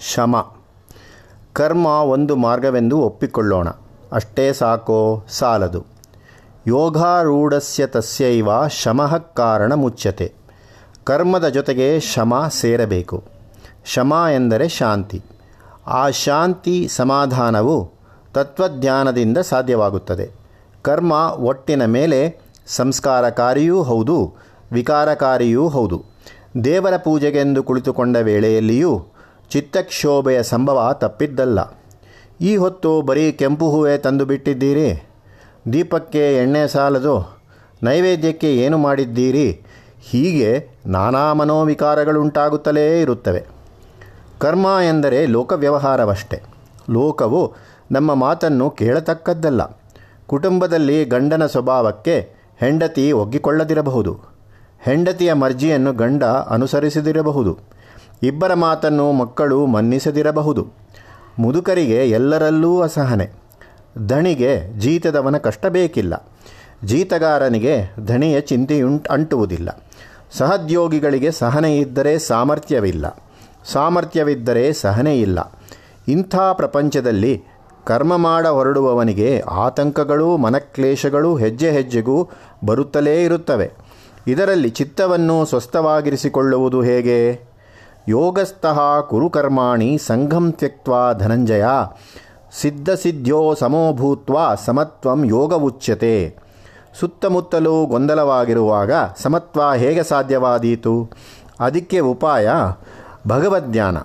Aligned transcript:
ಶಮ. 0.00 0.54
ಕರ್ಮ 1.52 1.86
ಒಂದು 1.86 2.36
ಮಾರ್ಗವೆಂದು 2.36 2.98
ಒಪ್ಪಿಕೊಳ್ಳೋಣ. 2.98 3.68
ಅಷ್ಟೇ 4.12 4.52
ಸಾಕೋ 4.52 5.24
ಸಾಲದು. 5.28 5.86
ಯೋಗಾರೂಢಸ್ಯ 6.66 7.86
ತಸ್ಯೈವ 7.86 8.68
ಶಮಃ 8.68 9.18
ಕಾರಣ 9.18 9.72
ಮುಚ್ಚತೆ 9.72 10.32
ಕರ್ಮದ 11.04 11.48
ಜೊತೆಗೆ 11.48 12.00
ಶಮ 12.00 12.48
ಸೇರಬೇಕು. 12.48 13.24
ಶಮ 13.84 14.14
ಎಂದರೆ 14.34 14.68
ಶಾಂತಿ. 14.68 15.22
ಆ 15.86 16.10
ಶಾಂತಿ 16.10 16.88
ಸಮಾಧಾನವು 16.88 17.90
ತತ್ವಜ್ಞಾನದಿಂದ 18.34 19.38
ಸಾಧ್ಯವಾಗುತ್ತದೆ. 19.38 20.30
ಕರ್ಮ 20.82 21.12
ಒಟ್ಟಿನ 21.38 21.84
ಮೇಲೆ 21.84 22.40
ಸಂಸ್ಕಾರಕಾರಿಯೂ 22.66 23.82
ಹೌದು, 23.82 24.34
ವಿಕಾರಕಾರಿಯೂ 24.72 25.68
ಹೌದು. 25.68 26.04
ದೇವರ 26.64 26.96
ಪೂಜೆಗೆಂದು 26.96 27.62
ಕುಳಿತುಕೊಂಡ 27.62 28.16
ವೇಳೆಯಲ್ಲಿಯೂ 28.16 29.06
ಚಿತ್ತಕ್ಷೋಭೆಯ 29.50 30.42
ಸಂಭವ 30.42 30.92
ತಪ್ಪಿದ್ದಲ್ಲ. 30.92 31.58
ಈ 32.40 32.56
ಹೊತ್ತು 32.56 33.02
ಬರೀ 33.02 33.32
ಕೆಂಪು 33.32 33.70
ಹೂವೆ 33.70 33.98
ತಂದು 33.98 34.26
ಬಿಟ್ಟಿದ್ದೀರಿ. 34.26 35.08
ದೀಪಕ್ಕೆ 35.72 36.36
ಎಣ್ಣೆ 36.36 36.68
ಸಾಲದು. 36.68 37.40
ನೈವೇದ್ಯಕ್ಕೆ 37.82 38.56
ಏನು 38.56 38.78
ಮಾಡಿದ್ದೀರಿ? 38.78 39.60
ಹೀಗೆ 40.00 40.68
ನಾನಾ 40.86 41.32
ಮನೋವಿಕಾರಗಳುಂಟಾಗುತ್ತಲೇ 41.32 43.00
ಇರುತ್ತವೆ. 43.00 43.46
ಕರ್ಮ 44.38 44.66
ಎಂದರೆ 44.88 45.26
ಲೋಕವ್ಯವಹಾರವಷ್ಟೆ. 45.26 46.42
ಲೋಕವು 46.90 47.54
ನಮ್ಮ 47.92 48.14
ಮಾತನ್ನು 48.14 48.70
ಕೇಳತಕ್ಕದ್ದಲ್ಲ. 48.70 49.62
ಕುಟುಂಬದಲ್ಲಿ 50.26 51.04
ಗಂಡನ 51.04 51.46
ಸ್ವಭಾವಕ್ಕೆ 51.46 52.34
ಹೆಂಡತಿ 52.60 53.12
ಒಗ್ಗಿಕೊಳ್ಳದಿರಬಹುದು. 53.12 54.20
ಹೆಂಡತಿಯ 54.82 55.32
ಮರ್ಜಿಯನ್ನು 55.32 55.92
ಗಂಡ 55.92 56.24
ಅನುಸರಿಸದಿರಬಹುದು. 56.24 57.79
ಇಬ್ಬರ 58.22 58.54
ಮಾತನ್ನು 58.54 59.12
ಮಕ್ಕಳು 59.12 59.66
ಮನ್ನಿಸದಿರಬಹುದು. 59.66 60.68
ಮುದುಕರಿಗೆ 61.38 62.10
ಎಲ್ಲರಲ್ಲೂ 62.10 62.80
ಅಸಹನೆ. 62.80 63.30
ಧಣಿಗೆ 64.06 64.78
ಜೀತದವನ 64.78 65.36
ಕಷ್ಟ 65.36 65.66
ಬೇಕಿಲ್ಲ. 65.66 66.30
ಜೀತಗಾರನಿಗೆ 66.84 67.94
ಧಣಿಯ 68.06 68.40
ಚಿಂತೆಯುಂಟು 68.40 69.12
ಅಂಟುವುದಿಲ್ಲ. 69.12 69.84
ಸಹದ್ಯೋಗಿಗಳಿಗೆ 70.32 71.30
ಸಹನೆ 71.30 71.78
ಇದ್ದರೆ 71.78 72.18
ಸಾಮರ್ಥ್ಯವಿಲ್ಲ. 72.18 73.24
ಸಾಮರ್ಥ್ಯವಿದ್ದರೆ 73.72 74.72
ಸಹನೆ 74.72 75.20
ಇಲ್ಲ. 75.20 75.60
ಇಂಥ 76.08 76.36
ಪ್ರಪಂಚದಲ್ಲಿ 76.36 77.42
ಕರ್ಮ 77.86 78.16
ಮಾಡ 78.16 78.46
ಹೊರಡುವವನಿಗೆ 78.46 79.40
ಆತಂಕಗಳು 79.40 80.36
ಮನಕ್ಲೇಶಗಳು 80.36 81.36
ಹೆಜ್ಜೆ 81.36 81.70
ಹೆಜ್ಜೆಗೂ 81.70 82.28
ಬರುತ್ತಲೇ 82.64 83.24
ಇರುತ್ತವೆ. 83.24 83.72
ಇದರಲ್ಲಿ 84.26 84.70
ಚಿತ್ತವನ್ನು 84.70 85.44
ಸ್ವಸ್ಥವಾಗಿರಿಸಿಕೊಳ್ಳುವುದು 85.44 86.82
ಹೇಗೆ? 86.82 87.49
ಯೋಗಸ್ಥಃ 88.08 89.00
ಕುರುಕರ್ಮಾಣಿ 89.00 89.98
ಸಂಘಂ 89.98 90.52
ತ್ಯಕ್ತ 90.52 90.88
ಧನಂಜಯ. 91.18 91.64
ಸಿದ್ಧಸಿದ್ಧ್ಯೋ 92.60 93.54
ಸಮೋಭೂತ್ವ 93.54 94.36
ಸಮತ್ವಂ 94.64 95.28
ಉಚ್ಯತೆ. 95.54 96.36
ಸುತ್ತಮುತ್ತಲು 97.00 97.86
ಗೊಂದಲವಾಗಿರುವಾಗ 97.86 98.90
ಸಮತ್ವ 99.22 99.72
ಹೇಗೆ 99.76 100.02
ಸಾಧ್ಯವಾದೀತು? 100.02 101.10
ಅದಕ್ಕೆ 101.60 101.98
ಉಪಾಯ 101.98 102.50
ಭಗವದ್ಧ್ಯಾನ 103.28 103.98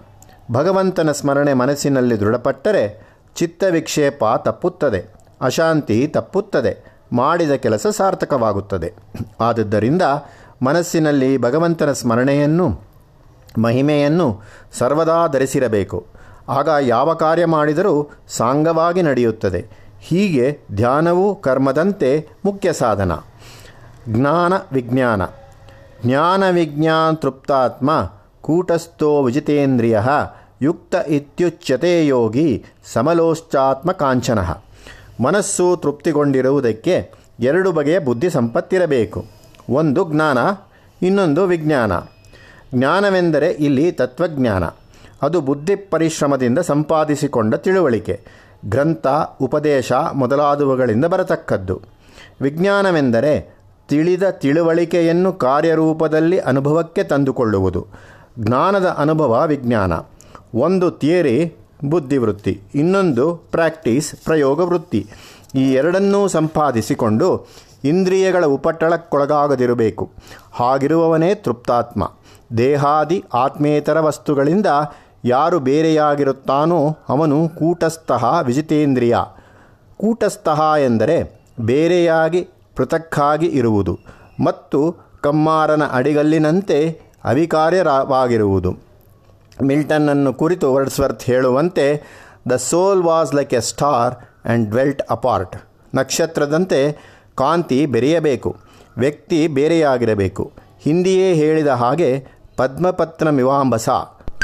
ಭಗವಂತನ 0.52 1.12
ಸ್ಮರಣೆ 1.12 1.54
ಮನಸ್ಸಿನಲ್ಲಿ 1.54 2.20
ದೃಢಪಟ್ಟರೆ 2.20 3.08
ಚಿತ್ತವಿಕ್ಷೇಪ 3.36 4.24
ತಪ್ಪುತ್ತದೆ, 4.38 5.14
ಅಶಾಂತಿ 5.42 6.08
ತಪ್ಪುತ್ತದೆ, 6.08 6.96
ಮಾಡಿದ 7.14 7.52
ಕೆಲಸ 7.52 7.88
ಸಾರ್ಥಕವಾಗುತ್ತದೆ. 7.88 8.94
ಆದುದರಿಂದ 9.40 10.02
ಮನಸ್ಸಿನಲ್ಲಿ 10.62 11.38
ಭಗವಂತನ 11.38 11.92
ಸ್ಮರಣೆಯನ್ನು 11.92 12.95
ಮಹಿಮೆಯನ್ನು 13.58 14.42
ಸರ್ವದಾ 14.74 15.28
ಧರಿಸಿರಬೇಕು. 15.28 16.06
ಆಗ 16.50 16.70
ಯಾವ 16.82 17.14
ಕಾರ್ಯ 17.14 17.46
ಮಾಡಿದರೂ 17.46 18.10
ಸಾಂಗವಾಗಿ 18.28 19.02
ನಡೆಯುತ್ತದೆ. 19.02 19.66
ಹೀಗೆ 20.02 20.60
ಧ್ಯಾನವು 20.76 21.42
ಕರ್ಮದಂತೆ 21.42 22.30
ಮುಖ್ಯ 22.46 22.74
ಸಾಧನ. 22.74 23.12
ಜ್ಞಾನ 24.10 24.54
ವಿಜ್ಞಾನ. 24.72 25.22
ಜ್ಞಾನ 26.06 26.50
ವಿಜ್ಞಾನ 26.50 27.14
ತೃಪ್ತಾತ್ಮ 27.14 28.12
ಕೂಟಸ್ಥೋ 28.42 29.24
ವಿಜಿತೇಂದ್ರಿಯ 29.24 30.02
ಯುಕ್ತ 30.62 30.96
ಇತ್ಯುಚ್ಯತೆ 31.08 32.08
ಯೋಗಿ 32.08 32.66
ಸಮಲೋಶ್ಚಾತ್ಮ 32.94 33.92
ಕಾಂಚನ. 33.92 34.40
ಮನಸ್ಸು 35.24 35.78
ತೃಪ್ತಿಗೊಂಡಿರುವುದಕ್ಕೆ 35.78 37.12
ಎರಡು 37.40 37.72
ಬಗೆಯ 37.72 38.00
ಬುದ್ಧಿ 38.00 38.30
ಸಂಪತ್ತಿರಬೇಕು 38.30 39.26
ಒಂದು 39.70 40.12
ಜ್ಞಾನ, 40.12 40.38
ಇನ್ನೊಂದು 41.06 41.46
ವಿಜ್ಞಾನ. 41.46 41.92
ಜ್ಞಾನವೆಂದರೆ 42.74 43.48
ಇಲ್ಲಿ 43.48 43.92
ತತ್ವಜ್ಞಾನ. 43.92 44.64
ಅದು 45.22 45.42
ಬುದ್ಧಿ 45.42 45.76
ಪರಿಶ್ರಮದಿಂದ 45.76 46.60
ಸಂಪಾದಿಸಿಕೊಂಡ 46.60 47.56
ತಿಳುವಳಿಕೆ. 47.56 48.22
ಗ್ರಂಥ, 48.66 49.08
ಉಪದೇಶ 49.42 49.92
ಮೊದಲಾದವುಗಳಿಂದ 50.14 51.06
ಬರತಕ್ಕದ್ದು. 51.06 51.82
ವಿಜ್ಞಾನವೆಂದರೆ 52.42 53.56
ತಿಳಿದ 53.90 54.30
ತಿಳುವಳಿಕೆಯನ್ನು 54.30 55.34
ಕಾರ್ಯರೂಪದಲ್ಲಿ 55.34 56.40
ಅನುಭವಕ್ಕೆ 56.40 57.04
ತಂದುಕೊಳ್ಳುವುದು. 57.04 57.88
ಜ್ಞಾನದ 58.40 58.86
ಅನುಭವ 58.98 59.44
ವಿಜ್ಞಾನ. 59.48 59.94
ಒಂದು 60.56 60.92
ಥಿಯರಿ, 60.92 61.54
ಬುದ್ಧಿವೃತ್ತಿ. 61.86 62.62
ಇನ್ನೊಂದು 62.76 63.36
ಪ್ರಾಕ್ಟೀಸ್ 63.36 64.16
ಪ್ರಯೋಗ 64.16 64.60
ವೃತ್ತಿ 64.60 65.08
ಈ 65.56 65.74
ಎರಡನ್ನೂ 65.74 66.28
ಸಂಪಾದಿಸಿಕೊಂಡು 66.28 67.48
ಇಂದ್ರಿಯಗಳ 67.86 68.46
ಉಪಟಳಕ್ಕೊಳಗಾಗದಿರಬೇಕು. 68.46 70.12
ಹಾಗಿರುವವನೇ 70.52 71.36
ತೃಪ್ತಾತ್ಮ. 71.36 72.12
ದೇಹಾದಿ 72.58 73.24
ಆತ್ಮೇತರ 73.34 74.00
ವಸ್ತುಗಳಿಂದ 74.00 74.66
ಯಾರು 75.26 75.60
ಬೇರೆಯಾಗಿರುತ್ತಾನೋ 75.60 76.98
ಅವನು 77.10 77.50
ಕೂಟಸ್ಥಃ 77.50 78.42
ವಿಜಿತೇಂದ್ರಿಯ. 78.42 79.18
ಕೂಟಸ್ಥಃ 79.98 80.76
ಎಂದರೆ 80.76 81.42
ಬೇರೆಯಾಗಿ 81.60 82.48
ಪೃಥಕ್ಕಾಗಿ 82.76 83.46
ಇರುವುದು 83.46 84.00
ಮತ್ತು 84.44 84.96
ಕಮ್ಮಾರನ 85.22 85.84
ಅಡಿಗಲ್ಲಿನಂತೆ 85.92 87.02
ಅವಿಕಾರ್ಯವಾಗಿರುವುದು. 87.24 88.72
ಮಿಲ್ಟನ್ನನ್ನು 89.64 90.34
ಕುರಿತು 90.34 90.74
ವರ್ಡ್ಸ್ವರ್ತ್ 90.74 91.24
ಹೇಳುವಂತೆ, 91.24 92.04
the 92.50 92.52
soul 92.56 93.04
was 93.04 93.36
like 93.36 93.54
a 93.54 93.60
star 93.60 94.16
and 94.16 94.70
dwelt 94.70 95.02
apart. 95.10 95.56
ನಕ್ಷತ್ರದಂತೆ 95.96 97.15
ಕಾಂತಿ 97.36 97.86
ಬೆರೆಯಬೇಕು, 97.86 98.56
ವ್ಯಕ್ತಿ 98.98 99.48
ಬೇರೆಯಾಗಿರಬೇಕು. 99.48 100.52
ಹಿಂದಿಯೇ 100.82 101.34
ಹೇಳಿದ 101.34 101.68
ಹಾಗೆ 101.68 102.26
ಪದ್ಮಪತ್ನ 102.58 103.30
ಮಿವಾಂಬಸ 103.30 103.90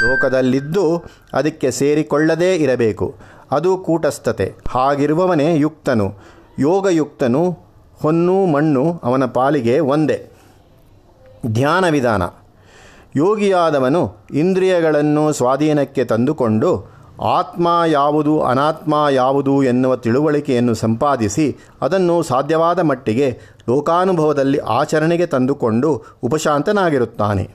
ಲೋಕದಲ್ಲಿದ್ದು 0.02 1.04
ಅದಕ್ಕೆ 1.32 1.70
ಸೇರಿಕೊಳ್ಳದೇ 1.70 2.56
ಇರಬೇಕು. 2.56 3.14
ಅದು 3.50 3.78
ಕೂಟಸ್ಥತೆ. 3.78 4.54
ಹಾಗಿರುವವನೇ 4.68 5.56
ಯುಕ್ತನು. 5.56 6.14
ಯೋಗಯುಕ್ತನು, 6.58 7.58
ಹೊನ್ನು 8.02 8.46
ಮಣ್ಣು 8.46 9.00
ಅವನ 9.02 9.24
ಪಾಲಿಗೆ 9.24 9.78
ಒಂದೇ. 9.78 10.28
ಧ್ಯಾನ 11.46 11.88
ವಿಧಾನ 11.88 12.22
ಯೋಗಿಯಾದವನು 13.16 14.16
ಇಂದ್ರಿಯಗಳನ್ನು 14.34 15.32
ಸ್ವಾಧೀನಕ್ಕೆ 15.32 16.04
ತಂದುಕೊಂಡು 16.04 16.91
ಆತ್ಮ 17.22 17.82
ಯಾವುದು, 17.86 18.42
ಅನಾತ್ಮ 18.42 19.06
ಯಾವುದು 19.10 19.62
ಎನ್ನುವ 19.62 19.96
ತಿಳುವಳಿಕೆಯನ್ನು 19.96 20.74
ಸಂಪಾದಿಸಿ 20.74 21.56
ಅದನ್ನು 21.82 22.22
ಸಾಧ್ಯವಾದ 22.22 22.78
ಮಟ್ಟಿಗೆ 22.78 23.40
ಲೋಕಾನುಭವದಲ್ಲಿ 23.68 24.58
ಆಚರಣೆಗೆ 24.58 25.26
ತಂದುಕೊಂಡು 25.26 26.02
ಉಪಶಾಂತನಾಗಿರುತ್ತಾನೆ. 26.22 27.50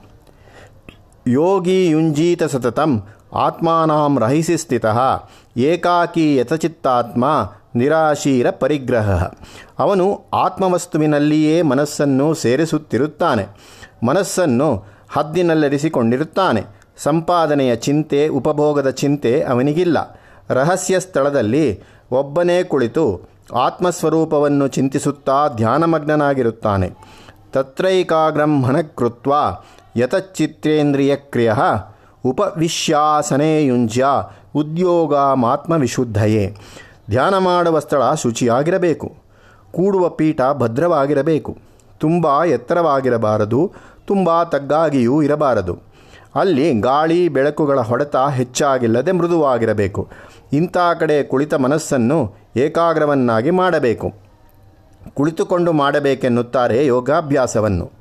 ಯೋಗಿ 1.27 1.88
ಯುಂಜೀತ 1.88 2.44
ಸತತಂ 2.44 3.03
ಆತ್ಮಾನಾಂ 3.33 4.19
ರಹಿಸಿ 4.19 4.57
ಸ್ಥಿತಃ 4.57 5.00
ಏಕಾಕಿ 5.57 6.35
ಯಥಚಿತ್ತಾತ್ಮ 6.35 7.25
ನಿರಾಶೀರ 7.75 8.51
ಪರಿಗ್ರಹ. 8.51 9.23
ಅವನು 9.79 10.22
ಆತ್ಮವಸ್ತುವಿನಲ್ಲಿಯೇ 10.33 11.61
ಮನಸ್ಸನ್ನು 11.61 12.33
ಸೇರಿಸುತ್ತಿರುತ್ತಾನೆ. 12.33 13.45
ಮನಸ್ಸನ್ನು 14.06 14.85
ಹದ್ದಿನಲ್ಲಿರಿಸಿಕೊಂಡಿರುತ್ತಾನೆ. 15.09 16.77
ಸಂಪಾದನೆಯ 16.97 17.75
ಚಿಂತೆ, 17.75 18.27
ಉಪಭೋಗದ 18.27 18.89
ಚಿಂತೆ 18.89 19.41
ಅವನಿಗಿಲ್ಲ. 19.41 20.19
ರಹಸ್ಯ 20.49 20.99
ಸ್ಥಳದಲ್ಲಿ 20.99 21.83
ಒಬ್ಬನೇ 22.11 22.63
ಕುಳಿತು 22.63 23.21
ಆತ್ಮಸ್ವರೂಪವನ್ನು 23.55 24.67
ಚಿಂತಿಸುತ್ತಾ 24.67 25.47
ಧ್ಯಾನಮಗ್ನನಾಗಿರುತ್ತಾನೆ. 25.55 26.91
ತತ್ರೈಕಾಗ್ರಂ 27.53 28.65
ಕೃತ್ವ 28.95 29.33
ಯತಚ್ಚಿತ್ರೇಂದ್ರಿಯ 29.95 31.15
ಕ್ರಿಯ 31.15 31.53
ಉಪವಿಶ್ಯಾಸನೆಯುಂಜ 32.25 34.00
ಉದ್ಯೋಗ 34.55 35.17
ಮಾತ್ಮವಿಶುದ್ಧಯೇ 35.17 36.55
ಧ್ಯಾನ 37.09 37.38
ಮಾಡುವ 37.38 37.79
ಸ್ಥಳ 37.79 38.13
ಶುಚಿಯಾಗಿರಬೇಕು. 38.13 39.15
ಕೂಡುವ 39.71 40.09
ಪೀಠ 40.09 40.41
ಭದ್ರವಾಗಿರಬೇಕು. 40.53 41.57
ತುಂಬ 42.00 42.43
ಎತ್ತರವಾಗಿರಬಾರದು, 42.43 43.71
ತುಂಬ 44.07 44.43
ತಗ್ಗಾಗಿಯೂ 44.43 45.21
ಇರಬಾರದು. 45.21 45.87
ಅಲ್ಲಿ 46.38 46.80
ಗಾಳಿ 46.80 47.30
ಬೆಳಕುಗಳ 47.30 47.80
ಹೊಡೆತ 47.80 48.16
ಹೆಚ್ಚಾಗಿಲ್ಲದೆ 48.16 49.12
ಮೃದುವಾಗಿರಬೇಕು. 49.12 50.07
ಇಂಥ 50.54 50.78
ಕಡೆ 51.00 51.24
ಕುಳಿತ 51.24 51.54
ಮನಸ್ಸನ್ನು 51.54 52.36
ಏಕಾಗ್ರವನ್ನಾಗಿ 52.57 53.51
ಮಾಡಬೇಕು. 53.51 54.13
ಕುಳಿತುಕೊಂಡು 55.13 55.74
ಮಾಡಬೇಕೆನ್ನುತ್ತಾರೆ 55.74 56.86
ಯೋಗಾಭ್ಯಾಸವನ್ನು. 56.86 57.92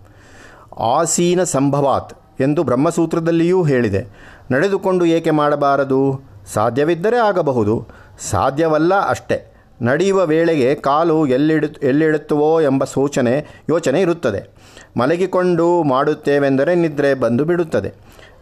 ಆಸೀನ 0.79 1.43
ಸಂಭವಾತ್ 1.43 2.43
ಎಂದು 2.43 2.63
ಬ್ರಹ್ಮಸೂತ್ರದಲ್ಲಿಯೂ 2.63 3.63
ಹೇಳಿದೆ. 3.63 4.07
ನಡೆದುಕೊಂಡು 4.53 5.05
ಏಕೆ 5.05 5.31
ಮಾಡಬಾರದು? 5.31 6.21
ಸಾಧ್ಯವಿದ್ದರೆ 6.53 7.19
ಆಗಬಹುದು. 7.19 7.87
ಸಾಧ್ಯವಲ್ಲ 8.31 9.09
ಅಷ್ಟೇ. 9.09 9.53
ನಡೆಯುವ 9.83 10.27
ವೇಳೆಗೆ 10.27 10.75
ಕಾಲು 10.75 11.27
ಎಲ್ಲಿಡು, 11.27 11.67
ಎಲ್ಲಿಡುತ್ತವೋ 11.67 12.61
ಎಂಬ 12.61 12.85
ಸೂಚನೆ, 12.85 13.47
ಯೋಚನೆ 13.71 14.01
ಇರುತ್ತದೆ. 14.01 14.51
ಮಲಗಿಕೊಂಡು 14.97 15.83
ಮಾಡುತ್ತೇವೆಂದರೆ 15.83 16.75
ನಿದ್ರೆ 16.75 17.15
ಬಂದು 17.15 17.45
ಬಿಡುತ್ತದೆ. 17.45 17.93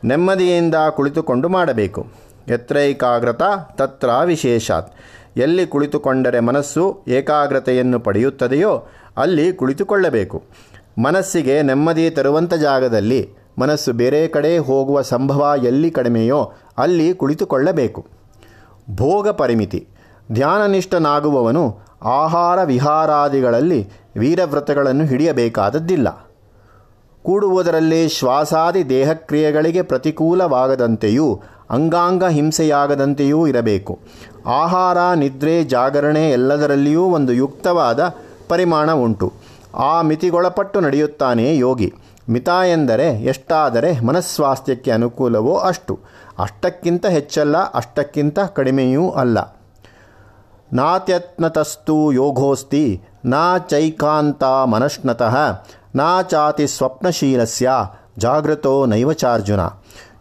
ನೆಮ್ಮದಿಯಿಂದ 0.04 0.74
ಕುಳಿತುಕೊಂಡು 0.90 1.48
ಮಾಡಬೇಕು. 1.48 2.06
ಎತ್ರೈಕಾಗ್ರತ 2.48 3.42
ತತ್ರ 3.72 4.10
ವಿಶೇಷಾತ್. 4.24 4.92
ಎಲ್ಲಿ 5.36 5.66
ಕುಳಿತುಕೊಂಡರೆ 5.66 6.40
ಮನಸ್ಸು 6.40 7.00
ಏಕಾಗ್ರತೆಯನ್ನು 7.08 8.00
ಪಡೆಯುತ್ತದೆಯೋ 8.00 8.86
ಅಲ್ಲಿ 9.16 9.52
ಕುಳಿತುಕೊಳ್ಳಬೇಕು. 9.52 10.42
ಮನಸ್ಸಿಗೆ 11.04 11.62
ನೆಮ್ಮದಿ 11.62 12.10
ತರುವಂಥ 12.10 12.54
ಜಾಗದಲ್ಲಿ 12.54 13.30
ಮನಸ್ಸು 13.58 13.92
ಬೇರೆ 13.92 14.28
ಕಡೆ 14.28 14.58
ಹೋಗುವ 14.58 15.02
ಸಂಭವ 15.02 15.54
ಎಲ್ಲಿ 15.64 15.90
ಕಡಿಮೆಯೋ 15.90 16.52
ಅಲ್ಲಿ 16.78 17.14
ಕುಳಿತುಕೊಳ್ಳಬೇಕು. 17.14 18.06
ಭೋಗ 18.90 19.28
ಪರಿಮಿತಿ. 19.28 19.88
ಧ್ಯಾನನಿಷ್ಠನಾಗುವವನು 20.32 21.78
ಆಹಾರ 22.02 22.62
ವಿಹಾರಾದಿಗಳಲ್ಲಿ 22.64 23.88
ವೀರವ್ರತಗಳನ್ನು 24.16 25.04
ಹಿಡಿಯಬೇಕಾದದ್ದಿಲ್ಲ. 25.04 26.30
ಕೂಡುವುದರಲ್ಲಿ 27.24 28.08
ಶ್ವಾಸಾದಿ 28.08 28.88
ದೇಹಕ್ರಿಯೆಗಳಿಗೆ 28.88 29.82
ಪ್ರತಿಕೂಲವಾಗದಂತೆಯೂ, 29.82 31.40
ಅಂಗಾಂಗ 31.70 32.24
ಹಿಂಸೆಯಾಗದಂತೆಯೂ 32.24 33.46
ಇರಬೇಕು. 33.46 33.98
ಆಹಾರ, 34.46 34.98
ನಿದ್ರೆ, 35.14 35.64
ಜಾಗರಣೆ 35.64 36.30
ಎಲ್ಲದರಲ್ಲಿಯೂ 36.30 37.02
ಒಂದು 37.02 37.32
ಯುಕ್ತವಾದ 37.32 38.14
ಪರಿಮಾಣ 38.48 38.92
ಉಂಟು. 38.92 39.32
ಆ 39.74 40.02
ಮಿತಿಗೊಳಪಟ್ಟು 40.02 40.80
ನಡೆಯುತ್ತಾನೆ 40.80 41.56
ಯೋಗಿ. 41.56 41.94
ಮಿತ 42.30 42.48
ಎಂದರೆ 42.48 43.08
ಎಷ್ಟಾದರೆ 43.08 44.00
ಮನಸ್ವಾಸ್ಥ್ಯಕ್ಕೆ 44.00 44.90
ಅನುಕೂಲವೋ 44.90 45.56
ಅಷ್ಟು. 45.56 45.98
ಅಷ್ಟಕ್ಕಿಂತ 46.38 47.06
ಹೆಚ್ಚಲ್ಲ, 47.06 47.56
ಅಷ್ಟಕ್ಕಿಂತ 47.56 48.38
ಕಡಿಮೆಯೂ 48.40 49.10
ಅಲ್ಲ. 49.10 49.38
ನಾತ್ಯತ್ನತಸ್ತು 50.72 52.12
ಯೋಗೋಸ್ತಿ 52.12 53.02
ನಾ 53.24 53.58
ಚೈಕಾಂತ 53.58 54.44
ಮನಶ್ನತಃ. 54.44 55.36
ನಾ 55.94 56.22
ಚಾತಿ 56.22 56.66
ಸ್ವಪ್ನಶೀಲಸ್ಯ 56.66 57.70
ಜಾಗೃತೋ 58.18 58.86
ನೈವಚಾರ್ಜುನ. 58.86 59.60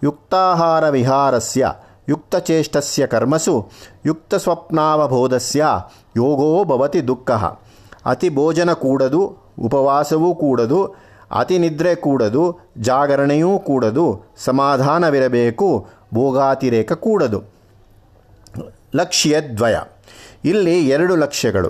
ಯುಕ್ತಾಹಾರ 0.04 0.90
ವಿಹಾರಸ್ಯ 0.90 1.72
ಯುಕ್ತಚೇಷ್ಟಸ್ಯ 2.10 3.08
ಕರ್ಮಸು 3.08 3.70
ಯುಕ್ತಸ್ವಪ್ನಾವಬೋಧಸ್ಯ 4.06 5.66
ಯೋಗೋ 6.18 6.64
ಭವತಿ 6.64 7.08
ದುಃಖ. 7.08 7.32
ಅತಿ 8.06 8.30
ಭೋಜನ 8.30 8.74
ಕೂಡದು, 8.74 9.38
ಉಪವಾಸವೂ 9.60 10.36
ಕೂಡದು 10.36 10.96
ಅತಿನಿದ್ರೆ 11.32 11.96
ಕೂಡದು, 11.96 12.60
ಜಾಗರಣೆಯೂ 12.78 13.60
ಕೂಡದು, 13.60 14.22
ಸಮಾಧಾನವಿರಬೇಕು, 14.38 15.88
ಭೋಗಾತಿರೇಕ 16.14 16.94
ಕೂಡದು. 16.94 17.44
ಲಕ್ಷ್ಯದ್ವಯ. 18.96 19.76
ಇಲ್ಲಿ 20.46 20.88
ಎರಡು 20.88 21.16
ಲಕ್ಷ್ಯಗಳು. 21.16 21.70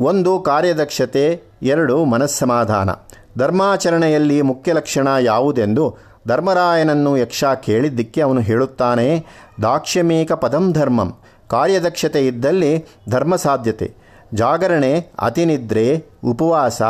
ಒಂದು 0.00 0.40
ಕಾರ್ಯದಕ್ಷತೆ, 0.40 1.42
ಎರಡು 1.62 2.04
ಮನಸ್ಸಮಾಧಾನ. 2.04 2.90
ಧರ್ಮಾಚರಣೆಯಲ್ಲಿ 3.38 4.42
ಮುಖ್ಯ 4.42 4.72
ಲಕ್ಷಣ 4.72 5.08
ಯಾವುದೆಂದು 5.20 5.96
ಧರ್ಮರಾಯನನ್ನು 6.28 7.16
ಯಕ್ಷ 7.16 7.44
ಕೇಳಿದ್ದಕ್ಕೆ 7.44 8.20
ಅವನು 8.20 8.40
ಹೇಳುತ್ತಾನೆ 8.40 9.26
ದಾಕ್ಷ್ಯಮೇಕ 9.62 10.32
ಪದಂ 10.32 10.72
ಧರ್ಮಂ. 10.72 11.18
ಕಾರ್ಯದಕ್ಷತೆ 11.48 12.26
ಇದ್ದಲ್ಲಿ 12.26 12.84
ಧರ್ಮ 13.08 13.36
ಸಾಧ್ಯತೆ. 13.36 13.94
ಜಾಗರಣೆ, 14.34 15.12
ಅತಿನಿದ್ರೆ, 15.18 16.06
ಉಪವಾಸ, 16.24 16.82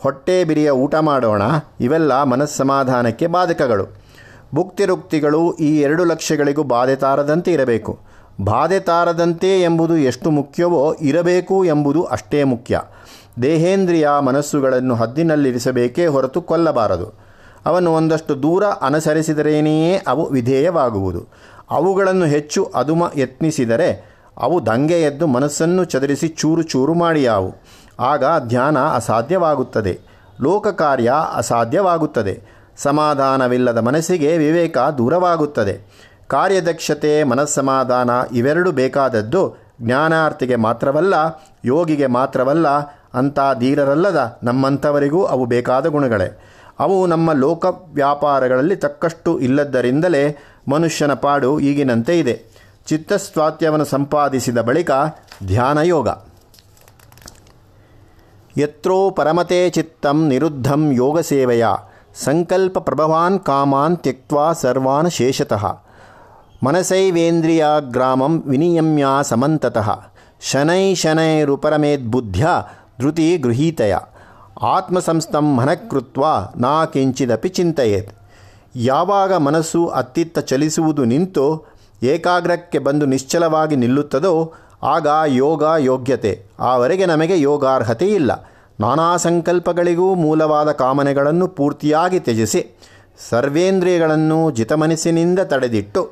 ಹೊಟ್ಟೆ 0.00 0.44
ಬಿರಿಯ 0.44 0.70
ಊಟ 0.70 0.94
ಮಾಡೋಣ, 0.94 1.42
ಇವೆಲ್ಲ 1.80 2.22
ಮನಸ್ಸಮಾಧಾನಕ್ಕೆ 2.22 3.26
ಬಾಧಕಗಳು. 3.26 3.86
ಭುಕ್ತಿರುಕ್ತಿಗಳು 4.54 5.54
ಈ 5.54 5.80
ಎರಡು 5.80 6.04
ಲಕ್ಷ್ಯಗಳಿಗೂ 6.04 6.62
ಬಾಧೆ 6.62 6.96
ತಾರದಂತೆ 6.96 7.52
ಇರಬೇಕು. 7.52 8.00
ಬಾಧೆ 8.40 8.80
ತಾರದಂತೆ 8.80 9.62
ಎಂಬುದು 9.62 9.96
ಎಷ್ಟು 9.96 10.30
ಮುಖ್ಯವೋ 10.30 10.94
ಇರಬೇಕು 11.00 11.64
ಎಂಬುದು 11.64 12.04
ಅಷ್ಟೇ 12.04 12.44
ಮುಖ್ಯ. 12.44 12.80
ದೇಹೇಂದ್ರಿಯ 13.42 14.08
ಮನಸ್ಸುಗಳನ್ನು 14.20 14.94
ಹದ್ದಿನಲ್ಲಿರಿಸಬೇಕೇ 14.94 16.06
ಹೊರತು 16.06 16.42
ಕೊಲ್ಲಬಾರದು. 16.42 17.30
ಅವನು 17.66 17.92
ಒಂದಷ್ಟು 17.92 18.42
ದೂರ 18.42 18.64
ಅನುಸರಿಸಿದರೇನೆಯೇ 18.64 20.02
ಅವು 20.06 20.28
ವಿಧೇಯವಾಗುವುದು. 20.28 21.26
ಅವುಗಳನ್ನು 21.70 22.24
ಹೆಚ್ಚು 22.24 22.72
ಅದುಮ 22.74 23.10
ಯತ್ನಿಸಿದರೆ 23.16 24.10
ಅವು 24.38 24.66
ದಂಗೆ 24.66 25.02
ಎದ್ದು 25.02 25.26
ಮನಸ್ಸನ್ನು 25.26 25.84
ಚದರಿಸಿ 25.84 26.28
ಚೂರು 26.28 26.62
ಚೂರು 26.62 26.94
ಮಾಡಿಯಾವು. 26.94 27.54
ಆಗ 28.00 28.24
ಧ್ಯಾನ 28.48 28.78
ಅಸಾಧ್ಯವಾಗುತ್ತದೆ. 28.78 30.00
ಲೋಕ 30.42 30.68
ಕಾರ್ಯ 30.68 31.12
ಅಸಾಧ್ಯವಾಗುತ್ತದೆ. 31.34 32.42
ಸಮಾಧಾನವಿಲ್ಲದ 32.76 33.78
ಮನಸ್ಸಿಗೆ 33.78 34.38
ವಿವೇಕ 34.38 34.78
ದೂರವಾಗುತ್ತದೆ. 34.78 36.00
ಕಾರ್ಯದಕ್ಷತೆ, 36.28 37.24
ಮನಸ್ಸಮಾಧಾನ 37.24 38.10
ಇವೆರಡು 38.32 38.72
ಬೇಕಾದದ್ದು 38.72 39.56
ಜ್ಞಾನಾರ್ಥಿಗೆ 39.82 40.56
ಮಾತ್ರವಲ್ಲ, 40.56 41.14
ಯೋಗಿಗೆ 41.64 42.06
ಮಾತ್ರವಲ್ಲ 42.06 42.66
ಅಂಥ 43.14 43.38
ಧೀರರಲ್ಲದ 43.58 44.38
ನಮ್ಮಂಥವರಿಗೂ 44.42 45.24
ಅವು 45.24 45.44
ಬೇಕಾದ 45.44 45.86
ಗುಣಗಳೇ. 45.86 46.42
ಅವು 46.78 47.06
ನಮ್ಮ 47.06 47.32
ಲೋಕ 47.32 47.66
ವ್ಯಾಪಾರಗಳಲ್ಲಿ 47.92 48.76
ತಕ್ಕಷ್ಟು 48.76 49.38
ಇಲ್ಲದ್ದರಿಂದಲೇ 49.38 50.38
ಮನುಷ್ಯನ 50.68 51.14
ಪಾಡು 51.14 51.60
ಈಗಿನಂತೆ 51.60 52.18
ಇದೆ. 52.18 52.42
ಚಿತ್ತಸ್ವಾತ್ಯವನ್ನು 52.86 53.84
ಸಂಪಾದಿಸಿದ 53.84 54.58
ಬಳಿಕ 54.58 54.90
ಧ್ಯಾನಯೋಗ. 55.46 56.08
ಯತ್ರೋ 58.58 59.10
ಪರಮತೆ 59.10 59.70
ಚಿತ್ತಂ 59.70 60.28
ನಿರುದ್ಧಂ 60.28 60.92
ಯೋಗ 60.92 61.20
ಸೇವೆಯ 61.20 61.66
ಸಂಕಲ್ಪ 62.14 62.78
ಪ್ರಭವಾನ್ 62.78 63.40
ಕಾಮಾನ್ 63.40 63.96
ತ್ಯಕ್ವಾ 63.96 64.52
ಸರ್ವಾನ್ 64.52 65.10
ಶೇಷತಃ. 65.10 65.78
ಮನಸೈವೇಂದ್ರಿಯ 66.62 67.66
ಗ್ರಾಮಂ 67.80 68.42
ವಿನಿಯಮ್ಯ 68.46 69.06
ಸಮಂತತಃ. 69.22 70.00
ಶನೈ 70.40 70.94
ಶನೈರುಪರಮೇದ್ಬುದ್ಧ್ಯ 70.94 72.48
ಧೃತಿ 73.00 73.26
ಗೃಹೀತಯ. 73.36 73.94
ಆತ್ಮಸಂಸ್ಥಂ 74.62 75.46
ಮನಕೃತ್ವ 75.56 76.24
ನಾ 76.56 76.72
ಕಿಂಚಿದಪಿ 76.84 77.48
ಚಿಂತೆಯೇತ್. 77.48 78.12
ಯಾವಾಗ 78.76 79.32
ಮನಸ್ಸು 79.34 79.80
ಅತ್ತಿತ್ತ 79.86 80.38
ಚಲಿಸುವುದು 80.38 81.04
ನಿಂತು, 81.04 81.46
ಏಕಾಗ್ರಕ್ಕೆ 82.02 82.78
ಬಂದು 82.78 83.06
ನಿಶ್ಚಲವಾಗಿ 83.06 83.76
ನಿಲ್ಲುತ್ತದೋ, 83.76 84.34
ಆಗ 84.82 85.06
ಯೋಗ 85.26 85.62
ಯೋಗ್ಯತೆ. 85.78 86.32
ಆವರೆಗೆ 86.60 87.06
ನಮಗೆ 87.06 87.40
ಯೋಗಾರ್ಹತೆ 87.40 88.06
ಇಲ್ಲ 88.08 88.32
ನಾನಾ 88.80 89.16
ಸಂಕಲ್ಪಗಳಿಗೂ 89.16 90.14
ಮೂಲವಾದ 90.14 90.70
ಕಾಮನೆಗಳನ್ನು 90.72 91.46
ಪೂರ್ತಿಯಾಗಿ 91.48 92.20
ತ್ಯಜಿಸಿ, 92.20 92.62
ಸರ್ವೇಂದ್ರಿಯಗಳನ್ನು 93.30 94.50
ಜಿತಮನಸ್ಸಿನಿಂದ 94.50 95.40
ತಡೆದಿಟ್ಟು, 95.44 96.02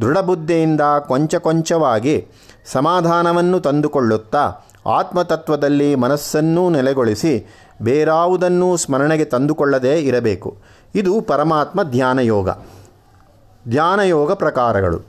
ದೃಢಬುದ್ಧಿಯಿಂದ 0.00 0.80
ಕೊಂಚ 1.08 1.34
ಕೊಂಚವಾಗಿ 1.34 2.16
ಸಮಾಧಾನವನ್ನು 2.72 3.60
ತಂದುಕೊಳ್ಳುತ್ತಾ 3.60 4.44
ಆತ್ಮತತ್ವದಲ್ಲಿ 4.86 5.94
ಮನಸ್ಸನ್ನೂ 5.94 6.70
ನೆಲೆಗೊಳಿಸಿ 6.70 7.54
ಬೇರಾವುದನ್ನೂ 7.82 8.76
ಸ್ಮರಣೆಗೆ 8.76 9.24
ತಂದುಕೊಳ್ಳದೇ 9.24 9.98
ಇರಬೇಕು. 10.00 10.58
ಇದು 10.94 11.20
ಪರಮಾತ್ಮ 11.20 11.82
ಧ್ಯಾನಯೋಗ. 11.82 12.48
ಧ್ಯಾನಯೋಗ 13.68 14.32
ಪ್ರಕಾರಗಳು. 14.32 15.00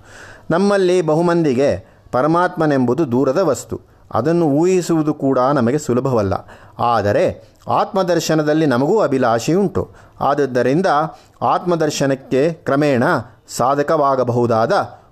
ನಮ್ಮಲ್ಲಿ 0.52 1.02
ಬಹುಮಂದಿಗೆ 1.02 1.86
ಪರಮಾತ್ಮನೆಂಬುದು 2.12 3.12
ದೂರದ 3.12 3.38
ವಸ್ತು. 3.38 3.82
ಅದನ್ನು 4.14 4.46
ಊಹಿಸುವುದು 4.46 5.14
ಕೂಡ 5.14 5.40
ನಮಗೆ 5.40 5.78
ಸುಲಭವಲ್ಲ. 5.80 6.34
ಆದರೆ 6.80 7.50
ಆತ್ಮದರ್ಶನದಲ್ಲಿ 7.68 8.66
ನಮಗೂ 8.66 9.00
ಅಭಿಲಾಷೆಯುಂಟು. 9.00 9.90
ಆದದ್ದರಿಂದ 10.22 10.86
ಆತ್ಮದರ್ಶನಕ್ಕೆ 11.42 12.54
ಕ್ರಮೇಣ 12.54 13.04
ಸಾಧಕವಾಗಬಹುದಾದ 13.48 14.72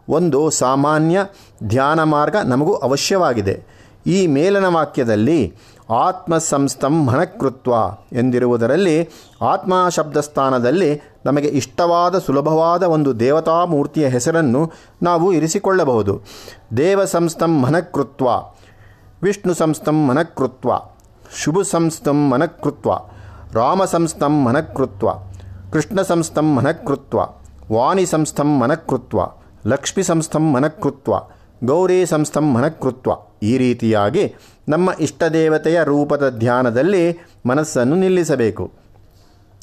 ಒಂದು 0.10 0.50
ಸಾಮಾನ್ಯ 0.50 1.26
ಧ್ಯಾನ 1.64 2.04
ಮಾರ್ಗ 2.04 2.36
ನಮಗೂ 2.46 2.76
ಅವಶ್ಯವಾಗಿದೆ. 2.76 3.79
ಈ 4.10 4.28
ಮೇಲನ 4.28 4.68
ವಾಕ್ಯದಲ್ಲಿ 4.76 5.40
ಆತ್ಮ 5.98 6.34
ಸಂಸ್ಥಂ 6.50 6.96
ಮನಕೃತ್ವ 7.06 7.74
ಎಂದಿರುವುದರಲ್ಲಿ 8.14 8.98
ಆತ್ಮ 9.42 9.74
ಶಬ್ದ 9.90 10.18
ಸ್ಥಾನದಲ್ಲಿ 10.18 10.90
ನಮಗೆ 11.26 11.50
ಇಷ್ಟವಾದ 11.60 12.20
ಸುಲಭವಾದ 12.20 12.84
ಒಂದು 12.96 13.12
ದೇವತಾ 13.20 13.66
ಮೂರ್ತಿಯ 13.66 14.08
ಹೆಸರನ್ನು 14.08 14.62
ನಾವು 15.04 15.28
ಇರಿಸಿಕೊಳ್ಳಬಹುದು. 15.34 16.14
ದೇವ 16.78 17.00
ಸಂಸ್ಥಂ 17.06 17.62
ಮನಕೃತ್ವ 17.62 18.28
ವಿಷ್ಣು 19.24 19.54
ಸಂಸ್ಥಂ 19.54 20.08
ಮನಕೃತ್ವ 20.08 20.70
ಶುಭ 21.42 21.62
ಸಂಸ್ಥಂ 21.72 22.30
ಮನಕೃತ್ವ 22.30 22.92
ರಾಮ 23.54 23.86
ಸಂಸ್ಥಂ 23.86 24.46
ಮನಕೃತ್ವ 24.46 25.10
ಕೃಷ್ಣ 25.74 26.02
ಸಂಸ್ಥಂ 26.02 26.48
ಮನಕೃತ್ವ 26.56 27.20
ವಾಣಿ 27.72 28.06
ಸಂಸ್ಥಂ 28.06 28.60
ಮನಕೃತ್ವ 28.60 29.20
ಲಕ್ಷ್ಮಿ 29.68 30.04
ಸಂಸ್ಥಂ 30.04 30.46
ಮನಕೃತ್ವ 30.54 31.14
ಗೌರಿ 31.64 32.06
ಸಂಸ್ಥಂ 32.06 32.54
ಮನಕೃತ್ವ 32.54 33.12
ಈ 33.44 33.58
ರೀತಿಯಾಗಿ 33.58 34.36
ನಮ್ಮ 34.70 34.92
ಇಷ್ಟದೇವತೆಯ 35.00 35.80
ರೂಪದ 35.84 36.30
ಧ್ಯಾನದಲ್ಲಿ 36.30 37.20
ಮನಸ್ಸನ್ನು 37.46 37.96
ನಿಲ್ಲಿಸಬೇಕು. 37.96 38.72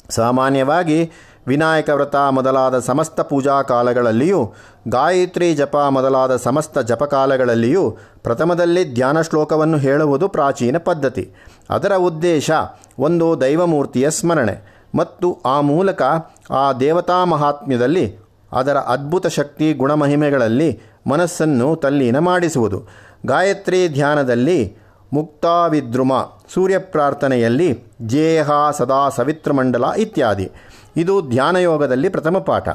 ಸಾಮಾನ್ಯವಾಗಿ 0.09 1.11
ವಿನಾಯಕ 1.47 1.89
ವ್ರತ 1.89 2.15
ಮೊದಲಾದ 2.15 2.79
ಸಮಸ್ತ 2.79 3.21
ಪೂಜಾ 3.21 3.61
ಕಾಲಗಳಲ್ಲಿಯೂ, 3.61 4.53
ಗಾಯತ್ರಿ 4.87 5.55
ಜಪ 5.55 5.77
ಮೊದಲಾದ 5.89 6.35
ಸಮಸ್ತ 6.35 6.79
ಜಪಕಾಲಗಳಲ್ಲಿಯೂ 6.79 7.97
ಪ್ರಥಮದಲ್ಲಿ 8.23 8.93
ಧ್ಯಾನ 8.93 9.21
ಶ್ಲೋಕವನ್ನು 9.21 9.77
ಹೇಳುವುದು 9.77 10.27
ಪ್ರಾಚೀನ 10.27 10.77
ಪದ್ಧತಿ. 10.77 11.31
ಅದರ 11.69 11.95
ಉದ್ದೇಶ 11.95 12.51
ಒಂದು 12.99 13.41
ದೈವಮೂರ್ತಿಯ 13.41 14.09
ಸ್ಮರಣೆ 14.09 14.87
ಮತ್ತು 14.95 15.37
ಆ 15.45 15.61
ಮೂಲಕ 15.61 16.01
ಆ 16.49 16.73
ದೇವತಾ 16.73 17.25
ಮಹಾತ್ಮ್ಯದಲ್ಲಿ 17.25 18.17
ಅದರ 18.51 18.77
ಅದ್ಭುತ 18.77 19.27
ಶಕ್ತಿ 19.27 19.73
ಗುಣಮಹಿಮೆಗಳಲ್ಲಿ 19.73 20.81
ಮನಸ್ಸನ್ನು 21.07 21.75
ತಲ್ಲೀನ 21.75 22.19
ಮಾಡಿಸುವುದು. 22.19 22.83
ಗಾಯತ್ರಿ 23.25 23.87
ಧ್ಯಾನದಲ್ಲಿ 23.87 24.77
ಮುಕ್ತಾವಿದ್ರುಮ 25.13 26.13
ಸೂರ್ಯ 26.53 26.77
ಪ್ರಾರ್ಥನೆಯಲ್ಲಿ 26.77 27.83
ಜೇಹ 28.01 28.49
ಸದಾ 28.71 29.09
ಸವಿತ್ರಮಂಡಲ 29.09 29.91
ಇತ್ಯಾದಿ. 29.97 30.51
ಇದು 30.97 31.21
ಧ್ಯಾನಯೋಗದಲ್ಲಿ 31.21 32.09
ಪ್ರಥಮ 32.09 32.37
ಪಾಠ. 32.37 32.69